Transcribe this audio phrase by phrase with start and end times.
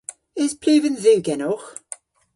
[0.41, 1.69] Eus pluven dhu genowgh?